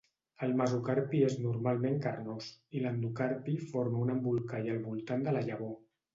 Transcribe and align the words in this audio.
El 0.45 0.53
mesocarpi 0.59 1.19
és 1.25 1.35
normalment 1.43 1.99
carnós, 2.05 2.47
i 2.79 2.81
l'endocarpi 2.87 3.59
forma 3.75 4.01
un 4.09 4.15
embolcall 4.17 4.73
al 4.75 4.83
voltant 4.89 5.29
de 5.31 5.37
la 5.39 5.47
llavor. 5.53 5.79